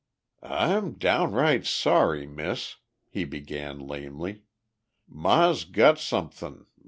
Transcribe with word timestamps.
"I'm 0.41 0.93
downright 0.93 1.67
sorry, 1.67 2.25
Miss," 2.25 2.77
he 3.07 3.23
began 3.23 3.77
lamely. 3.77 4.45
"Ma's 5.07 5.63
got 5.63 5.99
somethin'... 5.99 6.65